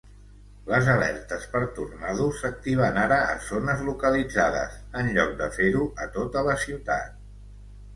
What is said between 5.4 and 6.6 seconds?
de fer-ho a tota